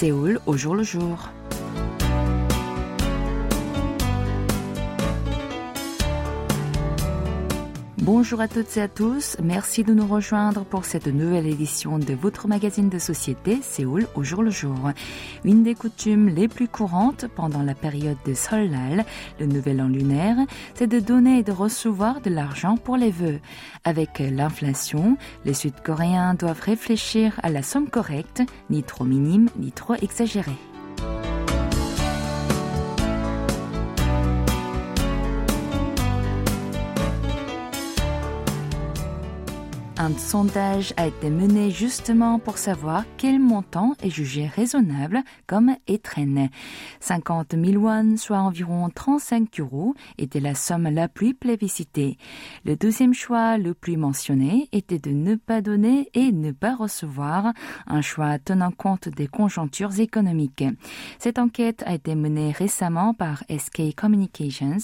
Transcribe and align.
Séoul 0.00 0.40
au 0.46 0.56
jour 0.56 0.74
le 0.74 0.82
jour. 0.82 1.28
Bonjour 8.12 8.40
à 8.40 8.48
toutes 8.48 8.76
et 8.76 8.82
à 8.82 8.88
tous. 8.88 9.36
Merci 9.40 9.84
de 9.84 9.94
nous 9.94 10.04
rejoindre 10.04 10.64
pour 10.64 10.84
cette 10.84 11.06
nouvelle 11.06 11.46
édition 11.46 11.96
de 11.96 12.12
votre 12.12 12.48
magazine 12.48 12.88
de 12.88 12.98
société 12.98 13.60
Séoul 13.62 14.08
au 14.16 14.24
jour 14.24 14.42
le 14.42 14.50
jour. 14.50 14.90
Une 15.44 15.62
des 15.62 15.76
coutumes 15.76 16.28
les 16.28 16.48
plus 16.48 16.66
courantes 16.66 17.26
pendant 17.36 17.62
la 17.62 17.76
période 17.76 18.16
de 18.26 18.34
Solal, 18.34 19.04
le 19.38 19.46
nouvel 19.46 19.80
an 19.80 19.86
lunaire, 19.86 20.38
c'est 20.74 20.88
de 20.88 20.98
donner 20.98 21.38
et 21.38 21.42
de 21.44 21.52
recevoir 21.52 22.20
de 22.20 22.30
l'argent 22.30 22.76
pour 22.76 22.96
les 22.96 23.12
vœux. 23.12 23.38
Avec 23.84 24.18
l'inflation, 24.18 25.16
les 25.44 25.54
Sud-Coréens 25.54 26.34
doivent 26.34 26.62
réfléchir 26.62 27.38
à 27.44 27.48
la 27.48 27.62
somme 27.62 27.88
correcte, 27.88 28.42
ni 28.70 28.82
trop 28.82 29.04
minime, 29.04 29.50
ni 29.56 29.70
trop 29.70 29.94
exagérée. 29.94 30.58
Un 40.02 40.16
sondage 40.16 40.94
a 40.96 41.08
été 41.08 41.28
mené 41.28 41.70
justement 41.70 42.38
pour 42.38 42.56
savoir 42.56 43.04
quel 43.18 43.38
montant 43.38 43.92
est 44.02 44.08
jugé 44.08 44.46
raisonnable 44.46 45.22
comme 45.46 45.76
étrenné. 45.88 46.48
50 47.00 47.54
000 47.62 47.82
won, 47.82 48.16
soit 48.16 48.38
environ 48.38 48.88
35 48.88 49.60
euros, 49.60 49.94
était 50.16 50.40
la 50.40 50.54
somme 50.54 50.88
la 50.88 51.06
plus 51.08 51.34
plébiscitée. 51.34 52.16
Le 52.64 52.76
deuxième 52.76 53.12
choix 53.12 53.58
le 53.58 53.74
plus 53.74 53.98
mentionné 53.98 54.70
était 54.72 54.98
de 54.98 55.10
ne 55.10 55.34
pas 55.34 55.60
donner 55.60 56.08
et 56.14 56.32
ne 56.32 56.52
pas 56.52 56.76
recevoir, 56.76 57.52
un 57.86 58.00
choix 58.00 58.38
tenant 58.38 58.70
compte 58.70 59.10
des 59.10 59.26
conjonctures 59.26 60.00
économiques. 60.00 60.64
Cette 61.18 61.38
enquête 61.38 61.82
a 61.84 61.92
été 61.92 62.14
menée 62.14 62.52
récemment 62.52 63.12
par 63.12 63.44
SK 63.54 63.94
Communications 63.94 64.78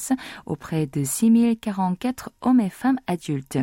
auprès 0.45 0.87
de 0.87 1.05
6044 1.05 2.33
hommes 2.43 2.61
et 2.61 2.69
femmes 2.69 3.01
adultes. 3.07 3.59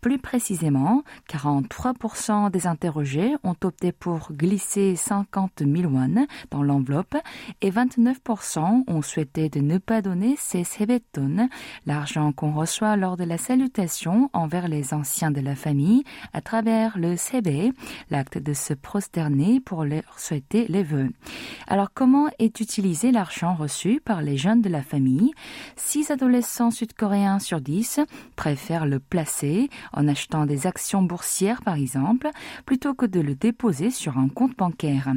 Plus 0.00 0.20
précisément, 0.20 0.91
43% 1.28 2.50
des 2.50 2.66
interrogés 2.66 3.34
ont 3.44 3.56
opté 3.64 3.92
pour 3.92 4.32
glisser 4.32 4.96
50 4.96 5.62
000 5.64 5.92
won 5.92 6.26
dans 6.50 6.62
l'enveloppe 6.62 7.16
et 7.60 7.70
29% 7.70 8.84
ont 8.86 9.02
souhaité 9.02 9.48
de 9.48 9.60
ne 9.60 9.78
pas 9.78 10.02
donner 10.02 10.36
ces 10.38 10.64
sebeton, 10.64 11.48
l'argent 11.86 12.32
qu'on 12.32 12.52
reçoit 12.52 12.96
lors 12.96 13.16
de 13.16 13.24
la 13.24 13.38
salutation 13.38 14.30
envers 14.32 14.68
les 14.68 14.94
anciens 14.94 15.30
de 15.30 15.40
la 15.40 15.54
famille 15.54 16.04
à 16.32 16.40
travers 16.40 16.98
le 16.98 17.16
sebe, 17.16 17.72
l'acte 18.10 18.38
de 18.38 18.52
se 18.52 18.74
prosterner 18.74 19.60
pour 19.60 19.84
leur 19.84 20.18
souhaiter 20.18 20.66
les 20.68 20.82
vœux. 20.82 21.10
Alors 21.66 21.90
comment 21.94 22.28
est 22.38 22.60
utilisé 22.60 23.12
l'argent 23.12 23.54
reçu 23.54 24.00
par 24.04 24.22
les 24.22 24.36
jeunes 24.36 24.62
de 24.62 24.68
la 24.68 24.82
famille? 24.82 25.32
6 25.76 26.10
adolescents 26.10 26.70
sud-coréens 26.70 27.38
sur 27.38 27.60
10 27.60 28.00
préfèrent 28.36 28.86
le 28.86 28.98
placer 28.98 29.68
en 29.92 30.08
achetant 30.08 30.46
des 30.46 30.66
actions 30.66 30.81
boursière, 31.02 31.62
par 31.62 31.76
exemple, 31.76 32.30
plutôt 32.66 32.94
que 32.94 33.06
de 33.06 33.20
le 33.20 33.34
déposer 33.34 33.90
sur 33.90 34.18
un 34.18 34.28
compte 34.28 34.56
bancaire. 34.56 35.12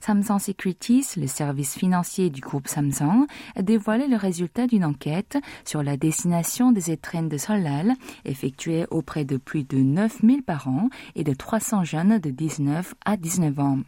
Samsung 0.00 0.38
Securities, 0.38 1.06
le 1.16 1.26
service 1.26 1.74
financier 1.74 2.30
du 2.30 2.40
groupe 2.40 2.68
Samsung, 2.68 3.26
a 3.56 3.62
dévoilé 3.62 4.06
le 4.06 4.16
résultat 4.16 4.66
d'une 4.66 4.84
enquête 4.84 5.38
sur 5.64 5.82
la 5.82 5.96
destination 5.96 6.72
des 6.72 6.90
étrennes 6.90 7.28
de 7.28 7.38
Solal 7.38 7.94
effectuée 8.24 8.86
auprès 8.90 9.24
de 9.24 9.36
plus 9.36 9.64
de 9.64 9.78
9000 9.78 10.42
parents 10.42 10.88
et 11.14 11.24
de 11.24 11.32
300 11.32 11.84
jeunes 11.84 12.18
de 12.18 12.30
19 12.30 12.94
à 13.04 13.16
19 13.16 13.60
ans. 13.60 13.78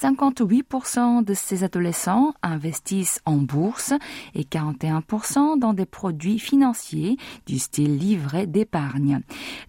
58% 0.00 1.24
de 1.24 1.34
ces 1.34 1.64
adolescents 1.64 2.32
investissent 2.42 3.20
en 3.24 3.36
bourse 3.36 3.92
et 4.34 4.44
41% 4.44 5.58
dans 5.58 5.72
des 5.72 5.86
produits 5.86 6.38
financiers 6.38 7.16
du 7.46 7.58
style 7.58 7.96
livret 7.98 8.46
d'épargne. 8.46 9.20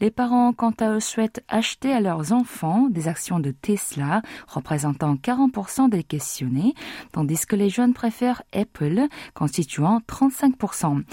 Les 0.02 0.12
parents, 0.12 0.54
quant 0.54 0.74
à 0.80 0.92
eux, 0.92 1.00
souhaitent 1.00 1.44
acheter 1.48 1.92
à 1.92 2.02
leurs 2.02 2.32
enfants 2.32 2.88
des 2.90 3.08
actions 3.08 3.40
de 3.40 3.52
Tesla, 3.52 4.22
représentant 4.48 5.16
40% 5.16 5.90
des 5.90 6.04
questionnés, 6.04 6.74
tandis 7.12 7.46
que 7.46 7.56
les 7.56 7.70
jeunes 7.70 7.94
préfèrent 7.94 8.44
Apple, 8.54 9.08
constituant 9.34 10.02
35%. 10.08 11.04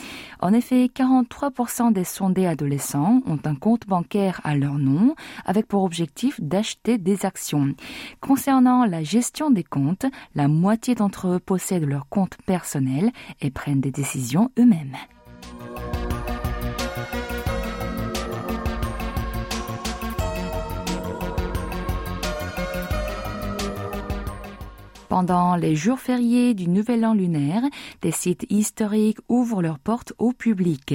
En 0.40 0.52
effet, 0.52 0.90
43% 0.94 1.92
des 1.92 2.04
sondés 2.04 2.46
adolescents 2.46 3.22
ont 3.26 3.38
un 3.44 3.54
compte 3.54 3.86
bancaire 3.86 4.40
à 4.44 4.54
leur 4.54 4.74
nom, 4.74 5.14
avec 5.44 5.66
pour 5.66 5.84
objectif 5.84 6.40
d'acheter 6.40 6.98
des 6.98 7.24
actions. 7.24 7.74
Concernant 8.20 8.65
la 8.66 9.02
gestion 9.02 9.50
des 9.50 9.62
comptes, 9.62 10.06
la 10.34 10.48
moitié 10.48 10.94
d'entre 10.94 11.28
eux 11.28 11.38
possèdent 11.38 11.88
leur 11.88 12.08
compte 12.08 12.36
personnel 12.46 13.12
et 13.40 13.50
prennent 13.50 13.80
des 13.80 13.92
décisions 13.92 14.50
eux-mêmes. 14.58 14.96
Pendant 25.08 25.54
les 25.54 25.76
jours 25.76 26.00
fériés 26.00 26.52
du 26.54 26.68
Nouvel 26.68 27.06
An 27.06 27.14
lunaire, 27.14 27.62
des 28.02 28.10
sites 28.10 28.44
historiques 28.50 29.18
ouvrent 29.28 29.62
leurs 29.62 29.78
portes 29.78 30.12
au 30.18 30.32
public. 30.32 30.94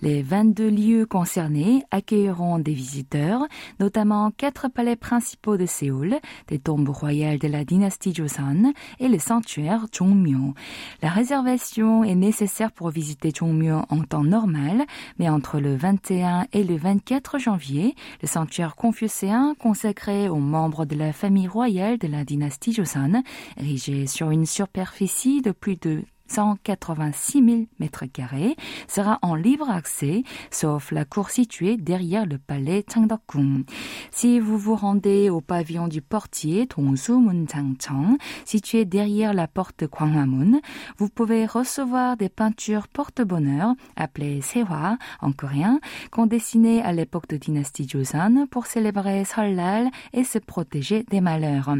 Les 0.00 0.20
22 0.22 0.68
lieux 0.68 1.06
concernés 1.06 1.84
accueilleront 1.92 2.58
des 2.58 2.72
visiteurs, 2.72 3.46
notamment 3.78 4.32
quatre 4.32 4.68
palais 4.68 4.96
principaux 4.96 5.56
de 5.56 5.66
Séoul, 5.66 6.16
des 6.48 6.58
tombes 6.58 6.88
royales 6.88 7.38
de 7.38 7.46
la 7.46 7.64
dynastie 7.64 8.12
Joseon 8.12 8.72
et 8.98 9.08
le 9.08 9.20
sanctuaire 9.20 9.86
Jongmyo. 9.92 10.54
La 11.00 11.10
réservation 11.10 12.02
est 12.02 12.16
nécessaire 12.16 12.72
pour 12.72 12.90
visiter 12.90 13.32
Jongmyo 13.32 13.82
en 13.88 14.02
temps 14.02 14.24
normal, 14.24 14.84
mais 15.20 15.28
entre 15.28 15.60
le 15.60 15.76
21 15.76 16.46
et 16.52 16.64
le 16.64 16.76
24 16.76 17.38
janvier, 17.38 17.94
le 18.22 18.26
sanctuaire 18.26 18.74
confucéen 18.74 19.54
consacré 19.60 20.28
aux 20.28 20.36
membres 20.36 20.84
de 20.84 20.96
la 20.96 21.12
famille 21.12 21.48
royale 21.48 21.98
de 21.98 22.08
la 22.08 22.24
dynastie 22.24 22.72
Joseon 22.72 23.22
érigé 23.56 24.06
sur 24.06 24.30
une 24.30 24.46
superficie 24.46 25.42
de 25.42 25.52
plus 25.52 25.76
de 25.76 26.02
186 26.32 27.44
000 27.44 27.62
mètres 27.78 28.06
carrés 28.06 28.56
sera 28.88 29.18
en 29.20 29.34
libre 29.34 29.68
accès, 29.68 30.22
sauf 30.50 30.90
la 30.90 31.04
cour 31.04 31.28
située 31.28 31.76
derrière 31.76 32.24
le 32.24 32.38
palais 32.38 32.86
Changdeokgung. 32.90 33.64
Si 34.10 34.40
vous 34.40 34.56
vous 34.56 34.74
rendez 34.74 35.28
au 35.28 35.42
pavillon 35.42 35.88
du 35.88 36.00
portier 36.00 36.66
Dongsu 36.66 37.12
Changcheng, 37.52 38.16
situé 38.46 38.86
derrière 38.86 39.34
la 39.34 39.46
porte 39.46 39.84
Gwanghwamun, 39.84 40.60
vous 40.96 41.10
pouvez 41.10 41.44
recevoir 41.44 42.16
des 42.16 42.30
peintures 42.30 42.88
porte-bonheur 42.88 43.74
appelées 43.96 44.40
Sehwa 44.40 44.96
en 45.20 45.32
coréen, 45.32 45.80
qu'on 46.10 46.24
dessinait 46.24 46.80
à 46.80 46.92
l'époque 46.92 47.28
de 47.28 47.36
dynastie 47.36 47.86
Joseon 47.86 48.46
pour 48.50 48.64
célébrer 48.64 49.26
Seollal 49.26 49.90
et 50.14 50.24
se 50.24 50.38
protéger 50.38 51.04
des 51.10 51.20
malheurs. 51.20 51.74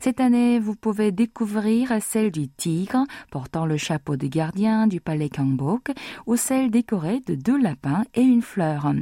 Cette 0.00 0.20
année, 0.20 0.58
vous 0.58 0.76
pouvez 0.76 1.10
découvrir 1.10 1.90
celle 2.02 2.30
du 2.30 2.48
tigre 2.48 3.04
portant 3.30 3.64
le 3.64 3.78
chapeau 3.78 3.93
de 3.98 4.26
gardien 4.26 4.86
du 4.86 5.00
palais 5.00 5.28
Gangbok 5.28 5.92
ou 6.26 6.36
celle 6.36 6.70
décorée 6.70 7.20
de 7.26 7.34
deux 7.34 7.60
lapins 7.60 8.04
et 8.14 8.22
une 8.22 8.42
fleur. 8.42 8.92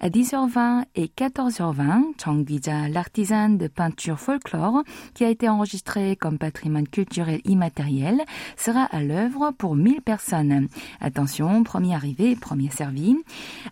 À 0.00 0.08
10h20 0.08 0.84
et 0.94 1.06
14h20, 1.06 2.20
Chang 2.22 2.42
Bija, 2.44 2.88
l'artisan 2.88 3.50
de 3.50 3.68
peinture 3.68 4.18
folklore, 4.18 4.82
qui 5.14 5.24
a 5.24 5.28
été 5.28 5.48
enregistré 5.48 6.16
comme 6.16 6.38
patrimoine 6.38 6.88
culturel 6.88 7.40
immatériel, 7.44 8.22
sera 8.56 8.84
à 8.84 9.02
l'œuvre 9.02 9.52
pour 9.56 9.76
1000 9.76 10.00
personnes. 10.00 10.68
Attention, 11.00 11.62
premier 11.62 11.94
arrivé, 11.94 12.34
premier 12.36 12.70
servi. 12.70 13.16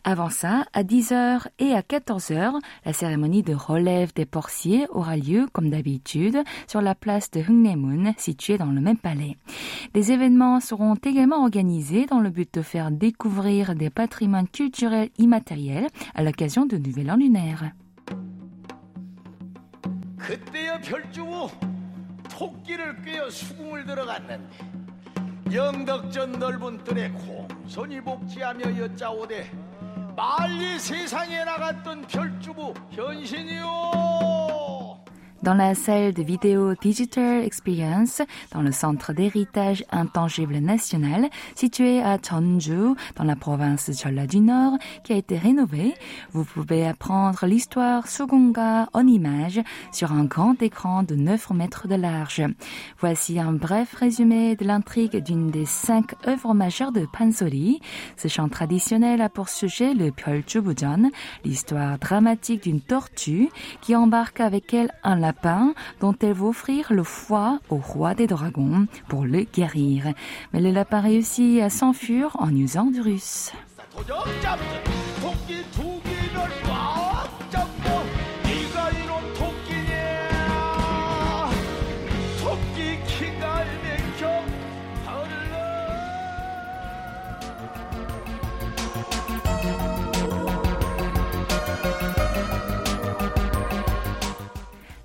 Avant 0.05 0.31
ça, 0.31 0.67
à 0.73 0.83
10h 0.83 1.47
et 1.59 1.73
à 1.73 1.81
14h, 1.81 2.55
la 2.85 2.93
cérémonie 2.93 3.43
de 3.43 3.55
relève 3.55 4.13
des 4.15 4.27
portiers 4.27 4.87
aura 4.91 5.17
lieu, 5.17 5.47
comme 5.53 5.71
d'habitude, 5.71 6.39
sur 6.67 6.83
la 6.83 6.95
place 6.95 7.31
de 7.31 7.41
Hungnaemun, 7.41 8.13
située 8.17 8.59
dans 8.59 8.71
le 8.71 8.81
même 8.81 8.99
palais. 8.99 9.37
Des 9.95 10.13
événements 10.13 10.58
seront 10.60 10.96
également 10.96 11.44
organisés 11.44 12.06
dans 12.06 12.20
le 12.20 12.30
but 12.30 12.52
de 12.54 12.62
faire 12.62 12.92
découvrir 12.92 13.76
des 13.76 13.90
patrimoines 13.90 14.48
culturels 14.48 15.10
immatériels 15.18 15.88
à 16.16 16.24
l'occasion 16.24 16.66
de 16.66 16.78
Nouvel 16.78 17.12
An 17.12 17.18
lunaire. 17.18 17.72
그때여 20.18 20.80
별주고 20.80 21.50
토끼를 22.30 23.02
꿰어 23.02 23.30
수궁을 23.30 23.86
들어갔는데 23.86 24.48
영덕전 25.54 26.40
넓은 26.40 26.84
뜰에 26.84 27.10
공손히 27.10 28.00
복지하며 28.02 28.78
여짜오되 28.78 29.52
말리 30.16 30.80
세상에 30.80 31.44
나갔던 31.44 32.08
별주부 32.08 32.74
현신이요 32.92 34.37
dans 35.49 35.55
la 35.55 35.75
salle 35.75 36.13
de 36.13 36.23
vidéo 36.23 36.75
Digital 36.75 37.43
Experience 37.43 38.21
dans 38.53 38.61
le 38.61 38.71
centre 38.71 39.15
d'héritage 39.15 39.83
intangible 39.91 40.59
national 40.59 41.31
situé 41.55 42.03
à 42.03 42.19
Jeonju 42.19 42.95
dans 43.17 43.25
la 43.25 43.35
province 43.35 43.89
de 43.89 43.95
Jeolla 43.95 44.27
du 44.27 44.41
Nord 44.41 44.75
qui 45.05 45.15
a 45.15 45.17
été 45.17 45.39
rénové. 45.39 45.95
Vous 46.33 46.45
pouvez 46.45 46.87
apprendre 46.87 47.47
l'histoire 47.47 48.09
Sugunga 48.09 48.91
en 48.93 49.07
images 49.07 49.63
sur 49.91 50.13
un 50.13 50.25
grand 50.25 50.61
écran 50.63 51.03
de 51.03 51.15
9 51.15 51.53
mètres 51.53 51.89
de 51.89 51.95
large. 51.95 52.43
Voici 52.99 53.41
un 53.41 53.55
bref 53.55 53.95
résumé 53.95 54.55
de 54.55 54.67
l'intrigue 54.67 55.17
d'une 55.17 55.51
des 55.51 55.65
cinq 55.65 56.15
œuvres 56.27 56.53
majeures 56.53 56.93
de 56.93 57.07
Pansori. 57.11 57.81
Ce 58.19 58.29
chant 58.29 58.51
traditionnel 58.51 59.23
a 59.23 59.31
pour 59.31 59.49
sujet 59.49 59.95
le 59.95 60.11
Pyeoljubujeon, 60.11 61.11
l'histoire 61.47 61.99
dramatique 61.99 62.65
d'une 62.65 62.83
tortue 62.83 63.49
qui 63.81 63.97
embarque 63.97 64.41
avec 64.41 64.75
elle 64.75 64.93
un 65.05 65.17
lapin 65.17 65.38
dont 66.01 66.15
elle 66.21 66.33
va 66.33 66.47
offrir 66.47 66.93
le 66.93 67.03
foie 67.03 67.59
au 67.71 67.77
roi 67.77 68.15
des 68.15 68.27
dragons 68.27 68.87
pour 69.09 69.25
le 69.25 69.43
guérir. 69.43 70.13
Mais 70.53 70.61
le 70.61 70.71
lapin 70.71 71.01
réussit 71.01 71.63
à 71.63 71.71
s'enfuir 71.71 72.37
en 72.39 72.55
usant 72.55 72.87
du 72.87 73.01
russe. 73.01 73.53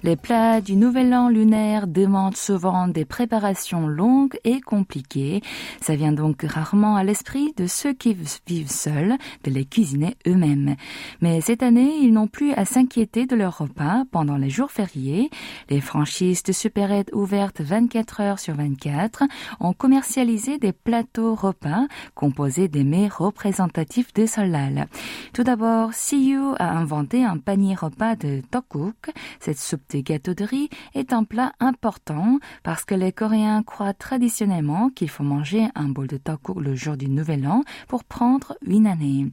Les 0.05 0.17
plats 0.17 0.59
du 0.59 0.75
Nouvel 0.75 1.13
An 1.13 1.29
lunaire 1.29 1.88
demandent 1.88 2.35
souvent 2.35 2.89
des 2.89 3.05
préparations 3.05 3.88
longues 3.88 4.38
et 4.44 4.59
compliquées. 4.59 5.41
Ça 5.79 5.95
vient 5.95 6.11
donc 6.11 6.44
rarement 6.44 6.97
à 6.97 7.05
l'esprit 7.05 7.53
de 7.55 7.67
ceux 7.67 7.94
qui 7.94 8.13
vivent 8.45 8.69
seuls 8.69 9.15
de 9.45 9.50
les 9.50 9.63
cuisiner 9.63 10.17
eux-mêmes. 10.27 10.75
Mais 11.21 11.39
cette 11.39 11.63
année, 11.63 12.00
ils 12.01 12.11
n'ont 12.11 12.27
plus 12.27 12.51
à 12.51 12.65
s'inquiéter 12.65 13.27
de 13.27 13.38
leur 13.38 13.59
repas 13.59 14.03
pendant 14.11 14.35
les 14.35 14.50
jours 14.50 14.71
fériés. 14.71 15.29
Les 15.69 15.79
franchises 15.79 16.44
de 16.44 16.51
supérettes 16.51 17.11
ouvertes 17.13 17.61
24 17.61 18.19
heures 18.19 18.39
sur 18.39 18.55
24 18.55 19.23
ont 19.61 19.71
commercialisé 19.71 20.57
des 20.57 20.73
plateaux 20.73 21.33
repas 21.33 21.88
composés 22.13 22.67
des 22.67 22.83
mets 22.83 23.07
représentatifs 23.07 24.13
de 24.13 24.25
Solal. 24.25 24.88
Tout 25.33 25.44
d'abord, 25.44 25.94
Siyu 25.94 26.55
a 26.59 26.77
inventé 26.77 27.23
un 27.23 27.38
panier 27.38 27.75
repas 27.75 28.17
de 28.17 28.41
tokguk, 28.51 29.13
cette 29.39 29.59
soupe 29.59 29.92
de 29.93 30.01
gâteau 30.01 30.33
de 30.33 30.43
riz 30.43 30.69
est 30.95 31.13
un 31.13 31.23
plat 31.23 31.53
important 31.59 32.39
parce 32.63 32.83
que 32.83 32.95
les 32.95 33.11
Coréens 33.11 33.61
croient 33.63 33.93
traditionnellement 33.93 34.89
qu'il 34.89 35.09
faut 35.09 35.23
manger 35.23 35.67
un 35.75 35.87
bol 35.87 36.07
de 36.07 36.17
tteokguk 36.17 36.59
le 36.59 36.75
jour 36.75 36.97
du 36.97 37.09
Nouvel 37.09 37.47
An 37.47 37.63
pour 37.87 38.03
prendre 38.03 38.57
une 38.65 38.87
année. 38.87 39.27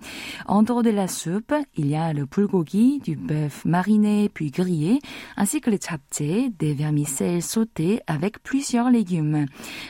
En 0.46 0.62
dehors 0.62 0.82
de 0.82 0.90
la 0.90 1.08
soupe, 1.08 1.54
il 1.76 1.86
y 1.86 1.96
a 1.96 2.12
le 2.12 2.26
bulgogi, 2.26 3.00
du 3.00 3.16
bœuf 3.16 3.64
mariné 3.64 4.28
puis 4.28 4.50
grillé, 4.50 5.00
ainsi 5.36 5.60
que 5.60 5.70
le 5.70 5.78
japchae, 5.78 6.50
des 6.58 6.74
vermicelles 6.74 7.42
sautées 7.42 8.00
avec 8.06 8.42
plusieurs 8.42 8.90
légumes. 8.90 9.46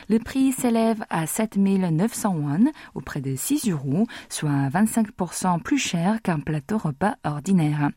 Le 0.09 0.19
prix 0.19 0.53
s'élève 0.53 1.05
à 1.11 1.27
7900 1.27 2.37
won, 2.37 2.71
ou 2.95 3.01
près 3.01 3.21
de 3.21 3.35
6 3.35 3.71
euros, 3.71 4.07
soit 4.29 4.69
25% 4.69 5.61
plus 5.63 5.79
cher 5.79 6.23
qu'un 6.23 6.39
plateau 6.39 6.79
repas 6.79 7.17
ordinaire. 7.25 7.91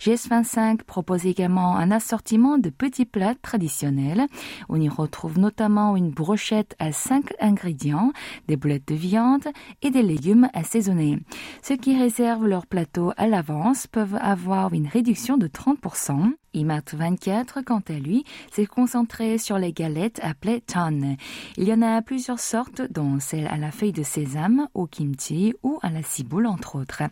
GS25 0.00 0.82
propose 0.84 1.26
également 1.26 1.76
un 1.76 1.90
assortiment 1.90 2.19
de 2.22 2.70
petits 2.70 3.06
plats 3.06 3.34
traditionnels. 3.34 4.26
On 4.68 4.80
y 4.80 4.88
retrouve 4.88 5.38
notamment 5.38 5.96
une 5.96 6.10
brochette 6.10 6.76
à 6.78 6.92
5 6.92 7.32
ingrédients, 7.40 8.12
des 8.46 8.56
boulettes 8.56 8.88
de 8.88 8.94
viande 8.94 9.48
et 9.82 9.90
des 9.90 10.02
légumes 10.02 10.48
assaisonnés. 10.52 11.18
Ceux 11.62 11.76
qui 11.76 11.98
réservent 11.98 12.46
leur 12.46 12.66
plateau 12.66 13.12
à 13.16 13.26
l'avance 13.26 13.86
peuvent 13.86 14.18
avoir 14.20 14.74
une 14.74 14.86
réduction 14.86 15.38
de 15.38 15.48
30%. 15.48 16.32
IMAT 16.54 16.82
24, 16.92 17.62
quant 17.62 17.82
à 17.88 17.92
lui, 17.92 18.24
s'est 18.50 18.66
concentré 18.66 19.38
sur 19.38 19.58
les 19.58 19.72
galettes 19.72 20.20
appelées 20.22 20.60
ton. 20.60 21.16
Il 21.56 21.64
y 21.64 21.72
en 21.72 21.82
a 21.82 22.02
plusieurs 22.02 22.40
sortes, 22.40 22.82
dont 22.90 23.20
celles 23.20 23.46
à 23.46 23.56
la 23.56 23.70
feuille 23.70 23.92
de 23.92 24.02
sésame, 24.02 24.68
au 24.74 24.86
kimchi 24.86 25.54
ou 25.62 25.78
à 25.82 25.90
la 25.90 26.02
ciboule, 26.02 26.46
entre 26.46 26.76
autres. 26.76 27.02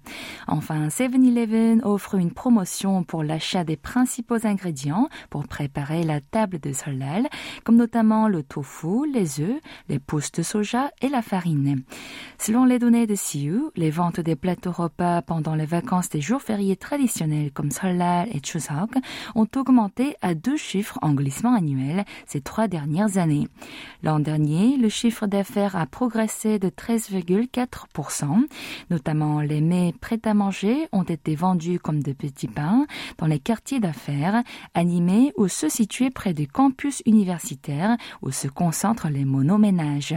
Enfin, 0.47 0.89
7-Eleven 0.89 1.83
offre 1.85 2.17
une 2.17 2.33
promotion 2.33 3.05
pour 3.05 3.23
l'achat 3.23 3.65
des 3.65 3.77
principaux 3.77 4.47
ingrédients 4.47 5.09
pour 5.31 5.47
préparer 5.47 6.03
la 6.03 6.21
table 6.21 6.59
de 6.59 6.73
solal, 6.73 7.29
comme 7.65 7.77
notamment 7.77 8.29
le 8.29 8.43
tofu, 8.43 9.11
les 9.13 9.41
œufs, 9.41 9.61
les 9.89 9.99
pousses 9.99 10.33
de 10.33 10.43
soja 10.43 10.91
et 11.01 11.09
la 11.09 11.23
farine. 11.23 11.83
Selon 12.39 12.65
les 12.65 12.79
données 12.79 13.07
de 13.07 13.15
CIU, 13.15 13.71
les 13.77 13.91
ventes 13.91 14.21
des 14.21 14.37
plateaux 14.37 14.73
repas 14.73 15.23
pendant 15.23 15.55
les 15.55 15.67
vacances 15.67 16.09
des 16.09 16.21
jours 16.21 16.43
fériés 16.43 16.77
traditionnels 16.77 17.53
comme 17.53 17.71
Solal 17.71 18.29
et 18.33 18.41
Chuseok 18.41 18.91
ont 19.35 19.47
augmenté 19.57 20.17
à 20.23 20.35
deux 20.35 20.57
chiffres 20.57 20.99
en 21.03 21.13
glissement 21.13 21.55
annuel 21.55 22.05
ces 22.27 22.41
trois 22.41 22.69
dernières 22.69 23.19
années. 23.19 23.49
L'an 24.03 24.21
dernier, 24.21 24.77
le 24.77 24.89
chiffre 24.89 25.27
d'affaires 25.27 25.77
a 25.77 25.87
progressé 25.87 26.59
de 26.59 26.69
13,4%. 26.69 28.47
Notamment, 28.91 29.41
les 29.41 29.61
mets 29.61 29.95
prêts 30.01 30.21
à 30.25 30.35
manger 30.35 30.89
ont 30.93 31.03
été 31.03 31.35
vendus 31.35 31.79
comme 31.79 32.03
de 32.03 32.13
petits 32.13 32.49
pains 32.49 32.87
dans 33.19 33.27
les 33.27 33.39
quartiers 33.39 33.81
d'affaires 33.81 34.43
animés 34.75 35.33
ou 35.37 35.49
ceux 35.49 35.69
situés 35.69 36.11
près 36.11 36.35
des 36.35 36.47
campus 36.47 37.03
universitaires 37.07 37.97
où 38.23 38.31
se 38.31 38.49
concentrent 38.49 39.09
les 39.09 39.25
monoménages. 39.25 40.15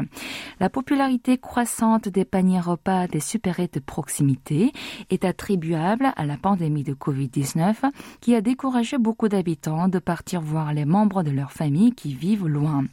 La 0.60 0.70
popularité 0.70 1.38
croissante 1.38 2.10
des 2.10 2.26
paniers 2.26 2.60
repas 2.60 3.08
des 3.08 3.20
supérettes 3.20 3.76
de 3.76 3.80
proximité 3.80 4.72
est 5.10 5.26
attribuable 5.26 6.12
à 6.16 6.26
la 6.26 6.38
pandémie 6.38 6.84
de 6.84 6.94
Covid-19 6.94 7.76
qui 8.20 8.36
a 8.36 8.42
découragé 8.42 8.98
beaucoup 9.02 9.28
d'habitants 9.28 9.88
de 9.88 10.00
partir 10.00 10.42
voir 10.42 10.74
les 10.74 10.86
membres 10.86 11.24
de 11.24 11.32
leur 11.32 11.52
famille 11.52 11.92
qui 11.92 12.14
vivent 12.14 12.48
loin. 12.48 12.86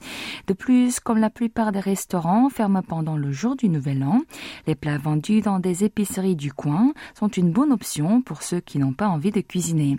De 0.47 0.55
plus, 0.55 1.01
comme 1.01 1.19
la 1.19 1.31
plupart 1.31 1.73
des 1.73 1.81
restaurants 1.81 2.49
ferment 2.49 2.83
pendant 2.83 3.17
le 3.17 3.31
jour 3.31 3.57
du 3.57 3.69
Nouvel 3.69 4.03
An, 4.03 4.23
les 4.67 4.75
plats 4.75 4.99
vendus 4.99 5.43
dans 5.43 5.59
des 5.59 5.85
épiceries 5.85 6.37
du 6.37 6.53
coin 6.53 6.93
sont 7.15 7.29
une 7.29 7.53
bonne 7.53 7.73
option 7.73 8.23
pour 8.23 8.43
ceux 8.43 8.61
qui 8.61 8.79
n'ont 8.79 8.93
pas 8.93 9.09
envie 9.09 9.31
de 9.31 9.41
cuisiner. 9.41 9.99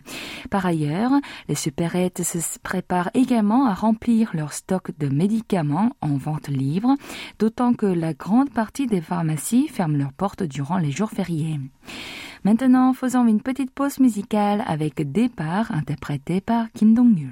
Par 0.50 0.66
ailleurs, 0.66 1.12
les 1.48 1.56
supérettes 1.56 2.24
se 2.24 2.60
préparent 2.60 3.12
également 3.14 3.68
à 3.68 3.74
remplir 3.74 4.32
leur 4.34 4.54
stock 4.54 4.92
de 4.98 5.08
médicaments 5.08 5.92
en 6.02 6.18
vente 6.18 6.50
libre, 6.50 6.96
d'autant 7.38 7.74
que 7.74 7.86
la 7.86 8.14
grande 8.14 8.50
partie 8.50 8.88
des 8.88 9.02
pharmacies 9.02 9.68
ferment 9.68 9.98
leurs 9.98 10.14
portes 10.14 10.44
durant 10.44 10.78
les 10.78 10.92
jours 10.92 11.12
fériés. 11.12 11.60
Maintenant, 12.44 12.94
faisons 12.94 13.28
une 13.28 13.42
petite 13.42 13.72
pause 13.72 14.00
musicale 14.00 14.64
avec 14.66 15.12
Départ 15.12 15.72
interprété 15.72 16.40
par 16.42 16.72
Kim 16.72 16.94
Dong-yul. 16.94 17.32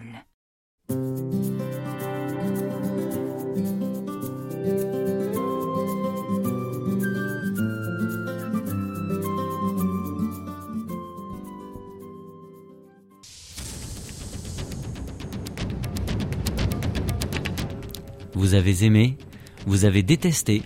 Vous 18.33 18.53
avez 18.53 18.85
aimé, 18.85 19.17
vous 19.65 19.85
avez 19.85 20.03
détesté, 20.03 20.61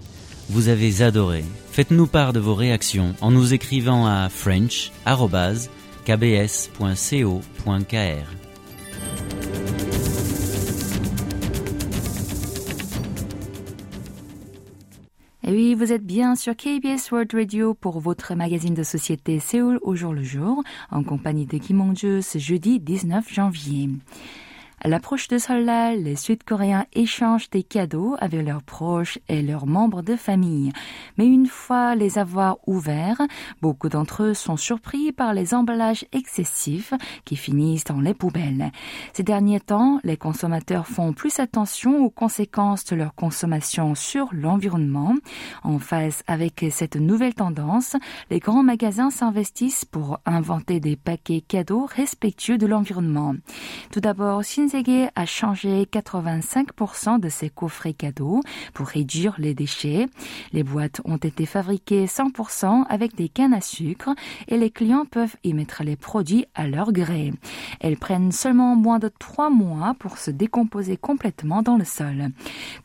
vous 0.52 0.68
avez 0.68 1.02
adoré. 1.02 1.44
Faites-nous 1.72 2.08
part 2.08 2.34
de 2.34 2.42
vos 2.42 2.56
réactions 2.56 3.16
en 3.22 3.32
nous 3.32 3.54
écrivant 3.54 4.06
à 4.06 4.28
french.kbs.co.kr. 4.28 5.02
Et 15.44 15.52
oui, 15.52 15.74
vous 15.74 15.94
êtes 15.94 16.06
bien 16.06 16.36
sur 16.36 16.56
KBS 16.56 17.12
World 17.12 17.34
Radio 17.34 17.74
pour 17.74 18.02
votre 18.02 18.36
magazine 18.36 18.74
de 18.74 18.84
société 18.84 19.40
Séoul 19.40 19.80
au 19.82 19.96
jour 19.96 20.14
le 20.14 20.24
jour, 20.24 20.62
en 20.92 21.04
compagnie 21.04 21.46
de 21.46 21.58
Kim 21.60 21.80
hong 21.80 21.96
ce 21.96 22.38
jeudi 22.38 22.82
19 22.82 23.34
janvier. 23.34 23.90
À 24.84 24.88
l'approche 24.88 25.28
de 25.28 25.38
cela, 25.38 25.94
les 25.94 26.16
Sud-Coréens 26.16 26.88
échangent 26.94 27.52
des 27.52 27.62
cadeaux 27.62 28.16
avec 28.20 28.44
leurs 28.44 28.64
proches 28.64 29.20
et 29.30 29.44
leurs 29.44 29.68
membres 29.68 30.02
de 30.02 30.16
famille. 30.16 30.72
Mais 31.20 31.28
une 31.28 31.46
fois 31.46 31.94
les 31.94 32.18
avoir 32.18 32.58
ouverts, 32.66 33.22
beaucoup 33.62 33.90
d'entre 33.90 34.24
eux 34.24 34.34
sont 34.34 34.58
surpris 34.58 35.12
par 35.12 35.36
les 35.36 35.54
emballages 35.54 36.06
excessifs 36.14 36.96
qui 37.26 37.36
finissent 37.36 37.84
dans 37.84 38.02
les 38.02 38.16
poubelles. 38.16 38.72
Ces 39.14 39.22
derniers 39.22 39.60
temps, 39.60 40.00
les 40.04 40.18
consommateurs 40.18 40.88
font 40.88 41.14
plus 41.14 41.40
attention 41.40 42.04
aux 42.04 42.10
conséquences 42.10 42.84
de 42.86 42.96
leur 42.96 43.14
consommation 43.14 43.94
sur 43.94 44.30
l'environnement. 44.32 45.14
En 45.62 45.78
phase 45.78 46.24
avec 46.26 46.66
cette 46.72 46.96
nouvelle 46.96 47.36
tendance, 47.36 47.96
les 48.32 48.40
grands 48.40 48.64
magasins 48.64 49.12
s'investissent 49.12 49.86
pour 49.86 50.18
inventer 50.26 50.80
des 50.80 50.96
paquets 50.96 51.42
cadeaux 51.42 51.86
respectueux 51.86 52.58
de 52.58 52.66
l'environnement. 52.66 53.36
Tout 53.92 54.00
d'abord, 54.00 54.44
Shinsegae 54.72 55.10
a 55.16 55.26
changé 55.26 55.84
85% 55.84 57.20
de 57.20 57.28
ses 57.28 57.50
coffrets 57.50 57.94
cadeaux 57.94 58.40
pour 58.74 58.88
réduire 58.88 59.36
les 59.38 59.54
déchets. 59.54 60.08
Les 60.54 60.64
boîtes 60.64 61.02
ont 61.04 61.18
été 61.18 61.46
fabriquées 61.46 62.06
100% 62.06 62.86
avec 62.88 63.16
des 63.16 63.28
cannes 63.28 63.54
à 63.54 63.60
sucre 63.60 64.16
et 64.48 64.58
les 64.58 64.70
clients 64.70 65.06
peuvent 65.06 65.36
y 65.44 65.54
mettre 65.54 65.84
les 65.84 65.98
produits 65.98 66.46
à 66.56 66.68
leur 66.68 66.94
gré. 66.94 67.34
Elles 67.82 67.98
prennent 67.98 68.32
seulement 68.32 68.76
moins 68.78 69.00
de 69.00 69.10
trois 69.20 69.50
mois 69.50 69.94
pour 70.00 70.18
se 70.18 70.32
décomposer 70.32 70.96
complètement 70.96 71.62
dans 71.62 71.78
le 71.78 71.86
sol. 71.86 72.30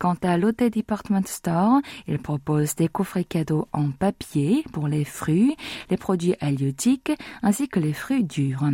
Quant 0.00 0.16
à 0.22 0.36
Lotte 0.38 0.64
Department 0.64 1.26
Store, 1.26 1.80
il 2.08 2.18
propose 2.18 2.74
des 2.74 2.88
coffrets 2.88 3.24
cadeaux 3.24 3.68
en 3.72 3.90
papier 3.90 4.64
pour 4.72 4.88
les 4.88 5.04
fruits, 5.04 5.56
les 5.90 5.96
produits 5.96 6.34
halieutiques 6.40 7.12
ainsi 7.42 7.68
que 7.68 7.78
les 7.78 7.92
fruits 7.92 8.24
durs. 8.24 8.64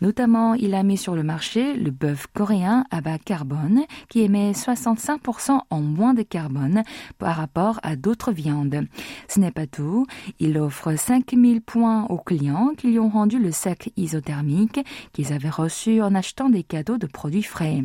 Notamment, 0.00 0.54
il 0.54 0.74
a 0.74 0.82
mis 0.82 0.96
sur 0.96 1.14
le 1.14 1.22
marché 1.22 1.74
le 1.74 1.92
bœuf 1.92 2.26
coréen 2.34 2.55
à 2.64 3.00
bas 3.00 3.18
carbone 3.18 3.84
qui 4.08 4.20
émet 4.20 4.52
65% 4.52 5.60
en 5.68 5.80
moins 5.80 6.14
de 6.14 6.22
carbone 6.22 6.82
par 7.18 7.36
rapport 7.36 7.80
à 7.82 7.96
d'autres 7.96 8.32
viandes. 8.32 8.86
Ce 9.28 9.40
n'est 9.40 9.50
pas 9.50 9.66
tout. 9.66 10.06
Il 10.38 10.58
offre 10.58 10.96
5000 10.96 11.60
points 11.60 12.04
aux 12.04 12.18
clients 12.18 12.72
qui 12.76 12.88
lui 12.88 12.98
ont 12.98 13.08
rendu 13.08 13.38
le 13.38 13.50
sac 13.50 13.90
isothermique 13.96 14.80
qu'ils 15.12 15.32
avaient 15.32 15.50
reçu 15.50 16.00
en 16.00 16.14
achetant 16.14 16.48
des 16.48 16.62
cadeaux 16.62 16.98
de 16.98 17.06
produits 17.06 17.42
frais. 17.42 17.84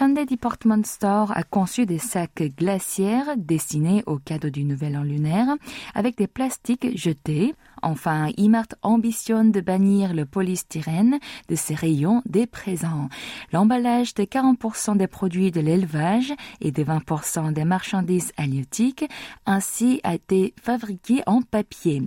Hyundai 0.00 0.26
Department 0.26 0.84
Store 0.84 1.32
a 1.36 1.42
conçu 1.42 1.86
des 1.86 1.98
sacs 1.98 2.42
glaciaires 2.56 3.36
destinés 3.36 4.02
aux 4.06 4.18
cadeaux 4.18 4.50
du 4.50 4.64
Nouvel 4.64 4.96
An 4.96 5.02
lunaire 5.02 5.48
avec 5.94 6.16
des 6.16 6.26
plastiques 6.26 6.96
jetés 6.96 7.54
Enfin, 7.82 8.30
Imart 8.36 8.68
ambitionne 8.82 9.52
de 9.52 9.60
bannir 9.60 10.14
le 10.14 10.24
polystyrène 10.24 11.18
de 11.48 11.54
ses 11.54 11.74
rayons 11.74 12.22
des 12.26 12.46
présents. 12.46 13.08
L'emballage 13.52 14.14
de 14.14 14.24
40% 14.24 14.96
des 14.96 15.06
produits 15.06 15.50
de 15.50 15.60
l'élevage 15.60 16.32
et 16.60 16.70
de 16.70 16.84
20% 16.84 17.52
des 17.52 17.64
marchandises 17.64 18.32
halieutiques 18.36 19.04
ainsi 19.46 20.00
a 20.04 20.14
été 20.14 20.54
fabriqué 20.60 21.22
en 21.26 21.42
papier. 21.42 22.02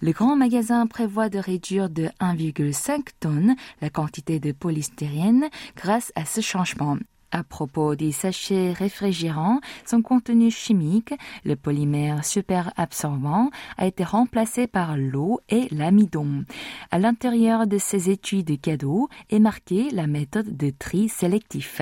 Le 0.00 0.12
grand 0.12 0.36
magasin 0.36 0.86
prévoit 0.86 1.28
de 1.28 1.38
réduire 1.38 1.90
de 1.90 2.08
1,5 2.20 3.00
tonnes 3.20 3.54
la 3.80 3.90
quantité 3.90 4.40
de 4.40 4.52
polystyrène 4.52 5.48
grâce 5.76 6.12
à 6.14 6.24
ce 6.24 6.40
changement. 6.40 6.96
À 7.34 7.44
propos 7.44 7.94
des 7.94 8.12
sachets 8.12 8.72
réfrigérants, 8.72 9.60
son 9.86 10.02
contenu 10.02 10.50
chimique, 10.50 11.14
le 11.46 11.56
polymère 11.56 12.26
super 12.26 12.74
absorbant, 12.76 13.48
a 13.78 13.86
été 13.86 14.04
remplacé 14.04 14.66
par 14.66 14.98
l'eau 14.98 15.40
et 15.48 15.66
l'amidon. 15.70 16.44
À 16.90 16.98
l'intérieur 16.98 17.66
de 17.66 17.78
ces 17.78 18.10
études 18.10 18.60
cadeaux 18.60 19.08
est 19.30 19.38
marquée 19.38 19.88
la 19.92 20.06
méthode 20.06 20.58
de 20.58 20.68
tri 20.68 21.08
sélectif. 21.08 21.80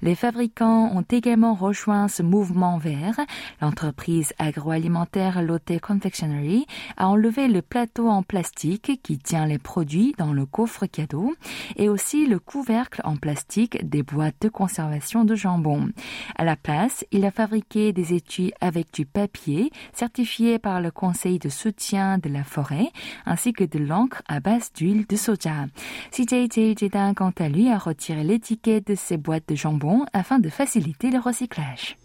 Les 0.00 0.14
fabricants 0.14 0.92
ont 0.94 1.04
également 1.10 1.54
rejoint 1.54 2.06
ce 2.06 2.22
mouvement 2.22 2.78
vert. 2.78 3.18
L'entreprise 3.60 4.32
agroalimentaire 4.38 5.42
Lotte 5.42 5.80
Confectionery 5.80 6.66
a 6.96 7.08
enlevé 7.08 7.48
le 7.48 7.62
plateau 7.62 8.08
en 8.08 8.22
plastique 8.22 9.02
qui 9.02 9.18
tient 9.18 9.46
les 9.46 9.58
produits 9.58 10.14
dans 10.18 10.32
le 10.32 10.46
coffre 10.46 10.86
cadeau 10.86 11.34
et 11.74 11.88
aussi 11.88 12.26
le 12.26 12.38
couvercle 12.38 13.00
en 13.02 13.16
plastique 13.16 13.84
des 13.88 14.04
boîtes 14.04 14.36
de 14.42 14.48
conservation 14.48 14.83
de 15.24 15.34
jambon. 15.34 15.88
À 16.36 16.44
la 16.44 16.56
place, 16.56 17.04
il 17.10 17.24
a 17.24 17.30
fabriqué 17.30 17.92
des 17.92 18.14
étuis 18.14 18.52
avec 18.60 18.92
du 18.92 19.06
papier 19.06 19.70
certifié 19.92 20.58
par 20.58 20.80
le 20.80 20.90
Conseil 20.90 21.38
de 21.38 21.48
soutien 21.48 22.18
de 22.18 22.28
la 22.28 22.44
forêt 22.44 22.90
ainsi 23.26 23.52
que 23.52 23.64
de 23.64 23.78
l'encre 23.78 24.22
à 24.28 24.40
base 24.40 24.72
d'huile 24.72 25.06
de 25.06 25.16
soja. 25.16 25.66
CJJ 26.10 26.78
Jeddah, 26.78 27.14
quant 27.14 27.32
à 27.38 27.48
lui, 27.48 27.68
a 27.70 27.78
retiré 27.78 28.24
l'étiquette 28.24 28.86
de 28.86 28.94
ses 28.94 29.16
boîtes 29.16 29.48
de 29.48 29.54
jambon 29.54 30.04
afin 30.12 30.38
de 30.38 30.48
faciliter 30.48 31.10
le 31.10 31.18
recyclage. 31.18 31.96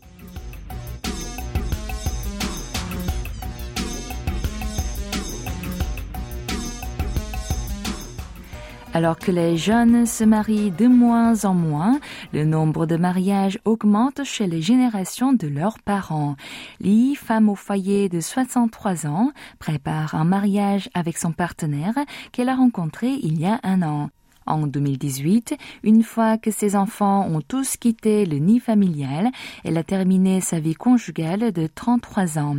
Alors 8.91 9.19
que 9.19 9.31
les 9.31 9.55
jeunes 9.55 10.07
se 10.07 10.23
marient 10.23 10.71
de 10.71 10.87
moins 10.87 11.45
en 11.45 11.53
moins, 11.53 11.99
le 12.33 12.43
nombre 12.43 12.87
de 12.87 12.97
mariages 12.97 13.59
augmente 13.63 14.23
chez 14.23 14.47
les 14.47 14.63
générations 14.63 15.31
de 15.31 15.47
leurs 15.47 15.77
parents. 15.79 16.35
Lee, 16.79 17.13
femme 17.15 17.49
au 17.49 17.55
foyer 17.55 18.09
de 18.09 18.19
63 18.19 19.05
ans, 19.05 19.31
prépare 19.59 20.15
un 20.15 20.23
mariage 20.23 20.89
avec 20.95 21.19
son 21.19 21.31
partenaire 21.31 21.93
qu'elle 22.31 22.49
a 22.49 22.55
rencontré 22.55 23.09
il 23.21 23.39
y 23.39 23.45
a 23.45 23.59
un 23.61 23.83
an 23.83 24.09
en 24.49 24.67
2018. 24.67 25.55
Une 25.83 26.03
fois 26.03 26.37
que 26.37 26.51
ses 26.51 26.75
enfants 26.75 27.27
ont 27.29 27.41
tous 27.41 27.77
quitté 27.77 28.25
le 28.25 28.37
nid 28.37 28.59
familial, 28.59 29.29
elle 29.63 29.77
a 29.77 29.83
terminé 29.83 30.41
sa 30.41 30.59
vie 30.59 30.73
conjugale 30.73 31.51
de 31.51 31.67
33 31.67 32.39
ans. 32.39 32.57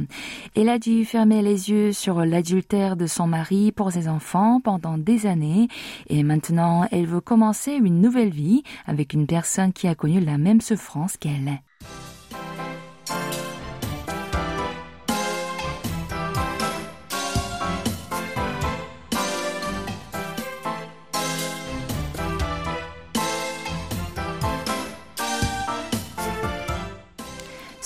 Elle 0.55 0.69
a 0.69 0.79
dû 0.79 1.05
fermer 1.05 1.43
les 1.43 1.71
yeux 1.71 1.93
sur 1.93 2.25
l'adultère 2.25 2.97
de 2.97 3.07
son 3.07 3.27
mari 3.27 3.73
pour 3.73 3.93
ses 3.93 4.09
enfants 4.09 4.61
pendant 4.63 4.99
des 4.99 5.27
années 5.27 5.69
et 6.09 6.23
maintenant 6.23 6.87
elle 6.91 7.07
veut 7.07 7.21
commencer 7.21 7.73
une 7.73 8.01
nouvelle 8.01 8.31
vie 8.31 8.63
avec 8.87 9.13
une 9.13 9.27
personne 9.27 9.73
qui 9.73 9.89
a 9.89 9.95
connu 9.95 10.21
la 10.21 10.39
même 10.39 10.61
souffrance 10.61 11.17
qu'elle. 11.17 11.61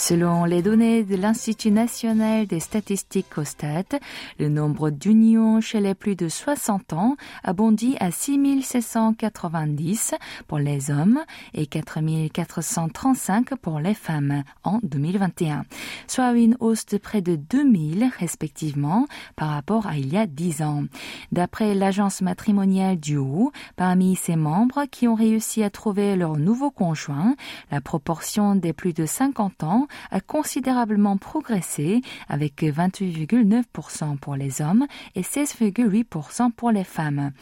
Selon 0.07 0.45
les 0.45 0.61
données 0.61 1.03
de 1.03 1.17
l'Institut 1.17 1.71
national 1.71 2.47
des 2.47 2.61
statistiques 2.61 3.31
COSTAT, 3.35 3.99
le 4.39 4.51
nombre 4.51 4.91
d'unions 4.91 5.63
chez 5.63 5.81
les 5.81 5.95
plus 5.95 6.15
de 6.15 6.29
60 6.29 6.93
ans 6.93 7.17
a 7.43 7.55
bondi 7.55 7.97
à 8.01 8.11
6790 8.11 10.15
pour 10.47 10.59
les 10.59 10.91
hommes 10.91 11.21
et 11.55 11.67
4435 11.67 13.55
pour 13.55 13.81
les 13.81 13.95
femmes 13.95 14.45
en 14.63 14.79
2021, 14.83 15.65
soit 16.07 16.35
une 16.35 16.59
hausse 16.61 16.85
de 16.85 16.99
près 16.99 17.23
de 17.23 17.37
2000 17.37 18.11
respectivement 18.19 19.07
par 19.37 19.49
rapport 19.49 19.87
à 19.87 19.97
il 19.97 20.13
y 20.13 20.19
a 20.19 20.27
10 20.27 20.61
ans. 20.61 20.85
D'après 21.33 21.75
l'agence 21.75 22.21
matrimoniale 22.21 23.01
du 23.01 23.17
Haut, 23.17 23.53
parmi 23.77 24.17
ses 24.17 24.37
membres 24.37 24.85
qui 24.91 25.09
ont 25.09 25.15
réussi 25.15 25.63
à 25.63 25.71
trouver 25.71 26.15
leur 26.15 26.37
nouveau 26.37 26.71
conjoint, 26.71 27.37
la 27.71 27.81
proportion 27.81 28.55
des 28.55 28.75
plus 28.75 28.93
de 28.93 29.07
50 29.07 29.65
ans 29.65 29.89
a 30.11 30.21
considérablement 30.21 31.17
progressé 31.17 32.01
avec 32.29 32.63
28,9% 32.63 34.19
pour 34.19 34.37
les 34.37 34.63
hommes 34.63 34.87
et 35.15 35.23
16,8% 35.23 36.53
pour 36.53 36.71
les 36.71 36.85
femmes. 36.85 37.33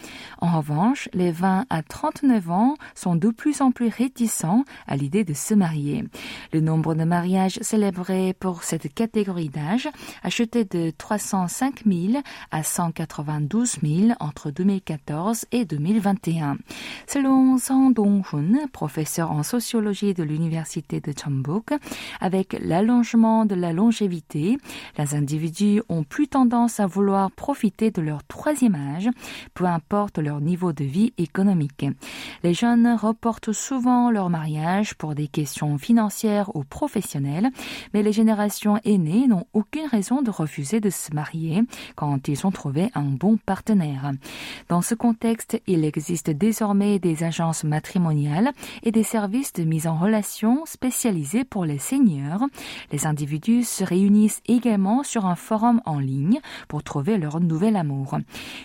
En 0.40 0.58
revanche, 0.58 1.08
les 1.12 1.30
20 1.30 1.66
à 1.70 1.82
39 1.82 2.50
ans 2.50 2.74
sont 2.94 3.16
de 3.16 3.30
plus 3.30 3.60
en 3.60 3.70
plus 3.70 3.88
réticents 3.88 4.64
à 4.86 4.96
l'idée 4.96 5.24
de 5.24 5.34
se 5.34 5.54
marier. 5.54 6.04
Le 6.52 6.60
nombre 6.60 6.94
de 6.94 7.04
mariages 7.04 7.58
célébrés 7.60 8.34
pour 8.38 8.62
cette 8.62 8.92
catégorie 8.92 9.48
d'âge 9.48 9.88
a 10.22 10.30
chuté 10.30 10.64
de 10.64 10.90
305 10.90 11.82
000 11.86 12.22
à 12.50 12.62
192 12.62 13.78
000 13.82 14.12
entre 14.20 14.50
2014 14.50 15.46
et 15.52 15.64
2021. 15.64 16.56
Selon 17.06 17.58
Sang 17.58 17.90
Dong-hun, 17.90 18.66
professeur 18.72 19.30
en 19.30 19.42
sociologie 19.42 20.14
de 20.14 20.22
l'université 20.22 21.00
de 21.00 21.12
Chonbuk, 21.16 21.70
avec 22.20 22.41
l'allongement 22.60 23.46
de 23.46 23.54
la 23.54 23.72
longévité, 23.72 24.58
les 24.98 25.14
individus 25.14 25.82
ont 25.88 26.04
plus 26.04 26.28
tendance 26.28 26.80
à 26.80 26.86
vouloir 26.86 27.30
profiter 27.30 27.90
de 27.90 28.02
leur 28.02 28.24
troisième 28.24 28.74
âge, 28.74 29.08
peu 29.54 29.64
importe 29.64 30.18
leur 30.18 30.40
niveau 30.40 30.72
de 30.72 30.84
vie 30.84 31.12
économique. 31.18 31.86
Les 32.42 32.54
jeunes 32.54 32.96
reportent 33.00 33.52
souvent 33.52 34.10
leur 34.10 34.30
mariage 34.30 34.94
pour 34.94 35.14
des 35.14 35.28
questions 35.28 35.78
financières 35.78 36.54
ou 36.56 36.64
professionnelles, 36.64 37.50
mais 37.94 38.02
les 38.02 38.12
générations 38.12 38.78
aînées 38.84 39.26
n'ont 39.26 39.46
aucune 39.52 39.86
raison 39.86 40.22
de 40.22 40.30
refuser 40.30 40.80
de 40.80 40.90
se 40.90 41.14
marier 41.14 41.62
quand 41.96 42.28
ils 42.28 42.46
ont 42.46 42.50
trouvé 42.50 42.90
un 42.94 43.02
bon 43.02 43.36
partenaire. 43.36 44.12
Dans 44.68 44.82
ce 44.82 44.94
contexte, 44.94 45.60
il 45.66 45.84
existe 45.84 46.30
désormais 46.30 46.98
des 46.98 47.24
agences 47.24 47.64
matrimoniales 47.64 48.52
et 48.82 48.92
des 48.92 49.02
services 49.02 49.52
de 49.52 49.64
mise 49.64 49.86
en 49.86 49.96
relation 49.96 50.64
spécialisés 50.66 51.44
pour 51.44 51.64
les 51.64 51.78
seniors. 51.78 52.31
Les 52.90 53.06
individus 53.06 53.64
se 53.64 53.84
réunissent 53.84 54.42
également 54.46 55.02
sur 55.02 55.26
un 55.26 55.36
forum 55.36 55.80
en 55.86 55.98
ligne 55.98 56.40
pour 56.68 56.82
trouver 56.82 57.18
leur 57.18 57.40
nouvel 57.40 57.76
amour. 57.76 58.18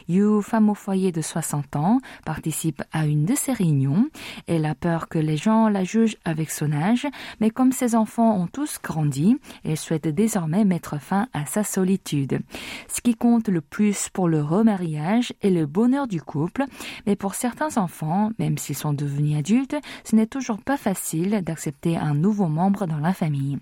Yu, 0.08 0.42
femme 0.42 0.70
au 0.70 0.76
foyer 0.76 1.12
de 1.12 1.22
60 1.22 1.76
ans, 1.76 2.00
participe 2.26 2.84
à 2.92 3.06
une 3.06 3.26
de 3.26 3.36
ces 3.36 3.54
réunions. 3.54 4.08
Elle 4.48 4.66
a 4.66 4.76
peur 4.76 5.08
que 5.10 5.20
les 5.20 5.38
gens 5.38 5.70
la 5.70 5.84
jugent 5.84 6.18
avec 6.26 6.52
son 6.52 6.72
âge, 6.72 7.08
mais 7.40 7.50
comme 7.50 7.72
ses 7.72 7.96
enfants 7.96 8.38
ont 8.38 8.48
tous 8.48 8.80
grandi, 8.82 9.38
elle 9.64 9.78
souhaite 9.78 10.08
désormais 10.08 10.66
mettre 10.66 11.00
fin 11.00 11.28
à 11.34 11.46
sa 11.46 11.64
solitude. 11.64 12.40
Ce 12.88 13.02
qui 13.02 13.16
compte 13.16 13.50
le 13.50 13.62
plus 13.62 14.10
pour 14.10 14.28
le 14.28 14.42
remariage 14.42 15.34
est 15.42 15.50
le 15.50 15.66
bonheur 15.66 16.08
du 16.08 16.22
couple, 16.22 16.66
mais 17.06 17.16
pour 17.16 17.36
certains 17.36 17.78
enfants, 17.78 18.32
même 18.40 18.58
s'ils 18.58 18.76
sont 18.76 18.94
devenus 18.94 19.38
adultes, 19.38 19.76
ce 20.04 20.16
n'est 20.16 20.28
toujours 20.28 20.62
pas 20.62 20.78
facile 20.78 21.42
d'accepter 21.44 21.98
un 21.98 22.14
nouveau 22.14 22.48
membre 22.48 22.88
dans 22.88 23.00
la 23.00 23.14
famille. 23.14 23.57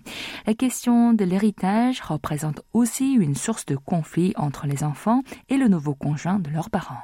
La 0.46 0.54
question 0.54 1.12
de 1.12 1.24
l'héritage 1.24 2.00
représente 2.00 2.62
aussi 2.72 3.12
une 3.12 3.34
source 3.34 3.66
de 3.66 3.76
conflit 3.76 4.32
entre 4.36 4.66
les 4.66 4.84
enfants 4.84 5.22
et 5.48 5.56
le 5.56 5.68
nouveau 5.68 5.94
conjoint 5.94 6.38
de 6.38 6.50
leurs 6.50 6.70
parents. 6.70 7.02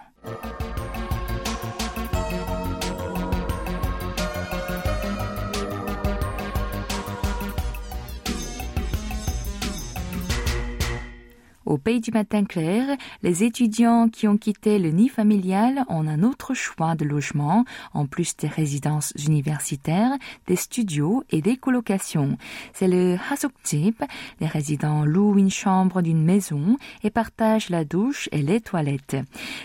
Au 11.64 11.78
pays 11.78 12.00
du 12.00 12.10
matin 12.10 12.44
clair, 12.44 12.96
les 13.22 13.44
étudiants 13.44 14.08
qui 14.08 14.26
ont 14.26 14.36
quitté 14.36 14.78
le 14.78 14.90
nid 14.90 15.08
familial 15.08 15.84
ont 15.88 16.06
un 16.06 16.22
autre 16.22 16.54
choix 16.54 16.94
de 16.94 17.04
logement, 17.04 17.64
en 17.94 18.06
plus 18.06 18.36
des 18.36 18.48
résidences 18.48 19.12
universitaires, 19.16 20.12
des 20.46 20.56
studios 20.56 21.24
et 21.30 21.40
des 21.40 21.56
colocations. 21.56 22.36
C'est 22.72 22.88
le 22.88 23.16
Hasukjip. 23.30 24.02
Les 24.40 24.46
résidents 24.46 25.04
louent 25.04 25.38
une 25.38 25.50
chambre 25.50 26.02
d'une 26.02 26.24
maison 26.24 26.76
et 27.02 27.10
partagent 27.10 27.70
la 27.70 27.84
douche 27.84 28.28
et 28.32 28.42
les 28.42 28.60
toilettes. 28.60 29.16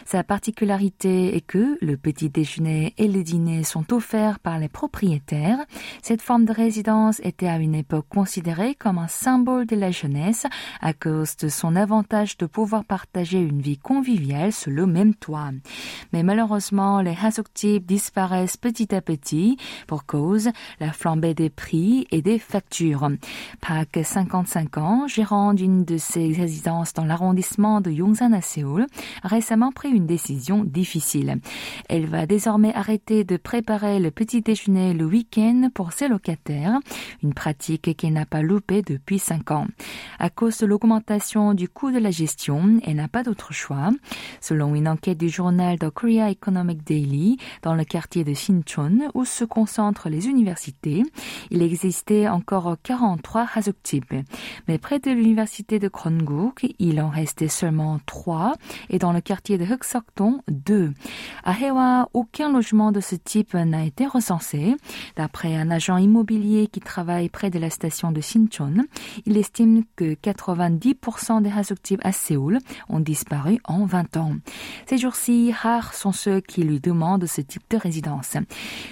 Sa 0.06 0.24
particularité 0.24 1.36
est 1.36 1.42
que 1.42 1.78
le 1.82 1.98
petit 1.98 2.30
déjeuner 2.30 2.94
et 2.98 3.08
le 3.08 3.24
dîner 3.24 3.64
sont 3.64 3.94
offerts 3.94 4.40
par 4.40 4.60
les 4.60 4.70
propriétaires. 4.70 5.60
Cette 6.02 6.22
forme 6.22 6.46
de 6.46 6.54
résidence 6.54 7.20
était 7.24 7.48
à 7.48 7.58
une 7.58 7.76
époque 7.76 8.08
considérée 8.10 8.76
comme 8.76 8.98
un 8.98 9.08
symbole 9.08 9.66
de 9.66 9.76
la 9.76 9.92
jeunesse 9.92 10.46
à 10.82 10.94
cause 10.94 11.36
de 11.38 11.50
son 11.50 11.76
avantage 11.88 12.36
de 12.36 12.46
pouvoir 12.46 12.84
partager 12.84 13.40
une 13.40 13.62
vie 13.62 13.78
conviviale 13.78 14.52
sous 14.52 14.70
le 14.70 14.86
même 14.86 15.16
toit. 15.16 15.52
Mais 16.12 16.22
malheureusement, 16.22 17.00
les 17.00 17.16
Hasukjip 17.24 17.86
disparaissent 17.86 18.58
petit 18.58 18.94
à 18.94 19.00
petit 19.00 19.56
pour 19.88 20.06
cause 20.06 20.50
la 20.82 20.92
flambée 20.92 21.34
des 21.34 21.50
prix 21.50 22.06
et 22.12 22.22
des 22.22 22.40
factures. 22.40 23.10
Park, 23.62 24.00
55 24.04 24.78
ans, 24.78 25.08
gérant 25.08 25.54
d'une 25.54 25.86
de 25.86 25.96
ces 25.96 26.34
résidences 26.34 26.92
dans 26.92 27.06
l'arrondissement 27.06 27.80
de 27.80 27.90
Yongsan 27.90 28.34
à 28.34 28.42
Séoul, 28.42 28.86
a 29.24 29.30
récemment 29.30 29.72
pris 29.72 29.88
une 29.88 30.08
décision 30.08 30.66
difficile. 30.66 31.40
Elle 31.88 32.08
va 32.08 32.26
désormais 32.26 32.74
arrêter 32.74 33.24
de 33.24 33.38
préparer 33.38 34.02
le 34.02 34.12
petit 34.12 34.42
déjeuner 34.42 34.94
le 34.94 35.06
week-end 35.06 35.70
pour 35.74 35.94
ses 35.94 36.10
locataires, 36.10 36.80
une 37.24 37.34
pratique 37.34 37.96
qu'elle 37.96 38.12
n'a 38.12 38.26
pas 38.26 38.42
loupée 38.42 38.82
depuis 38.82 39.20
5 39.20 39.52
ans. 39.52 39.68
À 40.20 40.30
cause 40.30 40.58
de 40.58 40.66
l'augmentation 40.66 41.54
du 41.54 41.70
coût 41.78 41.92
de 41.92 42.00
la 42.00 42.10
gestion, 42.10 42.80
elle 42.84 42.96
n'a 42.96 43.08
pas 43.08 43.22
d'autre 43.22 43.54
choix. 43.54 43.92
Selon 44.42 44.74
une 44.74 44.88
enquête 44.88 45.20
du 45.20 45.30
journal 45.30 45.78
The 45.78 45.92
Korea 45.92 46.32
Economic 46.32 46.84
Daily, 46.84 47.38
dans 47.62 47.76
le 47.76 47.84
quartier 47.84 48.24
de 48.24 48.34
Sinchon, 48.34 49.10
où 49.14 49.26
se 49.26 49.46
concentrent 49.46 50.10
les 50.10 50.26
universités, 50.28 51.04
il 51.52 51.62
existait 51.62 52.28
encore 52.30 52.78
43 52.82 53.50
Hasukjip. 53.54 54.12
Mais 54.68 54.80
près 54.80 54.98
de 54.98 55.12
l'université 55.12 55.78
de 55.78 55.88
Grongguk, 55.88 56.66
il 56.80 57.00
en 57.00 57.10
restait 57.10 57.48
seulement 57.48 58.00
3 58.08 58.54
et 58.90 58.98
dans 58.98 59.14
le 59.14 59.22
quartier 59.22 59.60
de 59.60 59.66
Huksokdong, 59.66 60.42
2. 60.50 60.94
À 61.44 61.54
Hewa, 61.62 62.10
aucun 62.16 62.52
logement 62.52 62.92
de 62.92 63.02
ce 63.02 63.14
type 63.14 63.54
n'a 63.54 63.86
été 63.86 64.08
recensé. 64.08 64.76
D'après 65.16 65.56
un 65.56 65.70
agent 65.70 65.98
immobilier 65.98 66.70
qui 66.70 66.80
travaille 66.80 67.30
près 67.30 67.52
de 67.52 67.60
la 67.60 67.70
station 67.70 68.12
de 68.12 68.22
Sinchon, 68.22 68.88
il 69.28 69.38
estime 69.38 69.84
que 69.96 70.16
90% 70.16 71.44
des 71.44 71.52
Hasukjip 71.68 72.00
à 72.04 72.14
Séoul 72.14 72.60
ont 72.88 73.02
disparu 73.02 73.60
en 73.66 73.86
20 73.86 74.18
ans. 74.18 74.36
Ces 74.86 74.98
jours-ci, 74.98 75.52
rares 75.52 75.94
sont 75.94 76.14
ceux 76.14 76.40
qui 76.40 76.64
lui 76.64 76.80
demandent 76.80 77.26
ce 77.26 77.42
type 77.42 77.64
de 77.70 77.78
résidence. 77.78 78.38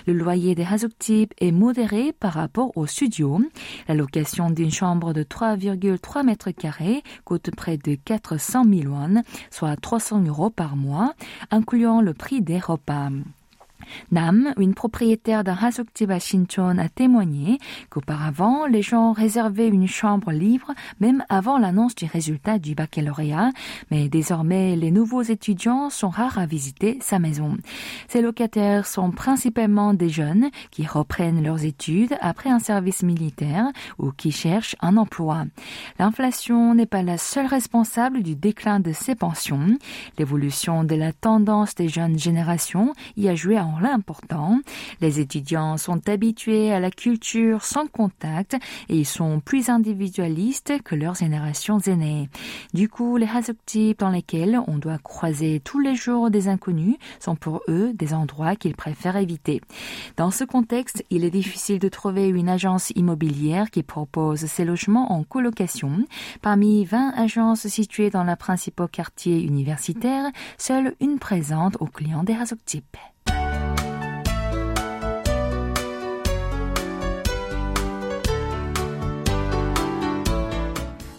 Le 0.08 0.14
loyer 0.14 0.56
des 0.56 0.66
Hasukjip 0.66 1.34
est 1.40 1.52
modéré 1.52 2.12
par 2.12 2.34
rapport 2.34 2.76
au 2.76 2.86
studio. 2.86 3.40
La 3.88 3.96
location 3.96 4.50
d'une 4.50 4.72
chambre 4.72 5.14
de 5.14 5.24
3,3 5.24 6.26
mètres 6.26 6.52
carrés 6.52 7.02
coûte 7.24 7.50
près 7.56 7.78
de 7.78 7.96
400 7.96 8.66
000 8.66 8.94
won, 8.94 9.22
soit 9.52 9.78
300 9.78 10.24
euros 10.24 10.50
par 10.50 10.76
mois, 10.76 11.14
incluant 11.52 12.02
le 12.02 12.14
prix 12.14 12.42
des 12.42 12.60
repas. 12.60 13.10
Nam, 14.12 14.54
une 14.58 14.74
propriétaire 14.74 15.44
d'un 15.44 15.56
Hasukjip 15.56 16.10
à 16.10 16.20
Shinchon, 16.20 16.78
a 16.78 16.90
témoigné 16.90 17.60
qu'auparavant, 17.90 18.66
les 18.66 18.82
gens 18.82 19.12
réservaient 19.12 19.68
une 19.68 19.88
chambre 19.88 20.32
libre 20.32 20.74
même 21.00 21.24
avant 21.30 21.58
l'annonce 21.58 21.96
du 21.96 22.06
résultat 22.06 22.60
du 22.60 22.76
baccalauréat, 22.76 23.52
mais 23.92 24.10
désormais, 24.10 24.76
les 24.76 24.92
nouveaux 24.92 25.22
étudiants 25.22 25.90
sont 25.90 26.10
rares 26.10 26.38
à 26.38 26.46
visiter 26.46 26.98
sa 27.02 27.20
maison. 27.20 27.58
Ces 28.08 28.22
locataires 28.22 28.86
sont 28.86 29.12
principalement 29.12 29.94
des 29.94 30.10
jeunes 30.10 30.50
qui 30.72 30.86
reprennent 30.86 31.44
leurs 31.44 31.64
études 31.64 32.16
après 32.22 32.50
un 32.50 32.60
service 32.60 33.04
militaire 33.04 33.68
ou 34.00 34.12
qui 34.12 34.32
cherchent 34.32 34.76
un 34.82 34.98
emploi. 34.98 35.46
L'inflation 36.00 36.74
n'est 36.74 36.86
pas 36.86 37.04
la 37.04 37.18
seule 37.18 37.48
responsable 37.48 38.24
du 38.24 38.36
déclin 38.36 38.80
de 38.80 38.92
ces 38.92 39.16
pensions. 39.16 39.78
L'évolution 40.18 40.84
de 40.84 40.96
la 40.96 41.14
tendance 41.14 41.76
des 41.76 41.90
jeunes 41.90 42.18
générations 42.18 42.94
y 43.18 43.28
a 43.28 43.36
joué 43.36 43.58
un 43.84 43.96
l'important. 43.96 44.60
Les 45.02 45.20
étudiants 45.20 45.78
sont 45.78 46.08
habitués 46.10 46.72
à 46.72 46.80
la 46.80 46.92
culture 46.92 47.64
sans 47.64 47.88
contact 47.88 48.56
et 48.90 48.98
ils 48.98 49.06
sont 49.06 49.40
plus 49.40 49.70
individualistes 49.70 50.74
que 50.84 50.96
leurs 50.96 51.16
générations 51.16 51.80
aînées. 51.80 52.30
Du 52.74 52.90
coup, 52.90 53.18
les 53.18 53.28
Hasukjip 53.28 54.00
dans 54.00 54.10
lesquels 54.10 54.60
on 54.68 54.78
doit 54.78 54.98
croiser 54.98 55.62
tous 55.64 55.80
les 55.80 55.96
jours 55.96 56.30
des 56.30 56.48
inconnus 56.48 56.98
sont 57.20 57.36
pour 57.36 57.62
eux 57.68 57.94
des 57.94 58.14
endroits 58.14 58.56
qu'ils 58.56 58.76
préfèrent 58.76 59.18
éviter. 59.18 59.62
Dans 60.18 60.32
ce 60.32 60.44
contexte, 60.44 61.04
il 61.10 61.24
est 61.24 61.30
difficile 61.30 61.80
de 61.80 61.90
trouver 61.90 62.28
une 62.28 62.50
agence 62.50 62.92
immobilière 62.96 63.70
qui 63.72 63.84
propose 63.84 64.46
ces 64.46 64.66
logements 64.66 65.14
en 65.14 65.24
colocation. 65.24 66.06
Parmi 66.42 66.86
20 66.86 67.14
agences 67.16 67.68
situées 67.68 68.10
dans 68.10 68.24
la 68.24 68.36
principaux 68.36 68.88
quartiers 68.88 69.42
universitaires, 69.42 70.32
seule 70.58 70.96
une 71.00 71.20
présente 71.20 71.78
aux 71.80 71.88
clients 71.88 72.24
des 72.24 72.34
Hasukjip. 72.34 73.15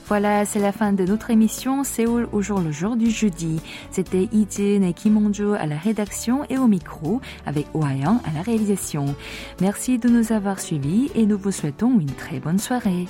Voilà, 0.09 0.45
c'est 0.45 0.61
la 0.61 0.71
fin 0.71 0.93
de 0.93 1.05
notre 1.05 1.31
émission 1.31 1.83
Séoul 1.83 2.29
au 2.31 2.41
jour 2.41 2.61
le 2.61 2.71
jour 2.71 2.95
du 2.95 3.11
jeudi. 3.11 3.61
C'était 3.91 4.29
Ijin 4.33 4.83
et 4.83 4.93
Kim 4.93 5.17
à 5.59 5.67
la 5.67 5.77
rédaction 5.77 6.45
et 6.49 6.59
au 6.59 6.69
micro 6.69 7.21
avec 7.45 7.67
Ohayan 7.75 8.21
à 8.25 8.33
la 8.33 8.43
réalisation. 8.43 9.17
Merci 9.61 9.99
de 9.99 10.09
nous 10.09 10.31
avoir 10.31 10.61
suivis 10.61 11.11
et 11.17 11.27
nous 11.27 11.39
vous 11.39 11.51
souhaitons 11.51 11.99
une 11.99 12.13
très 12.13 12.39
bonne 12.39 12.61
soirée. 12.61 13.07